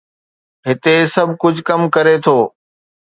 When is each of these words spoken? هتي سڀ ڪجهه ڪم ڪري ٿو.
هتي 0.67 0.95
سڀ 1.13 1.29
ڪجهه 1.41 1.63
ڪم 1.67 1.81
ڪري 1.95 2.15
ٿو. 2.25 2.37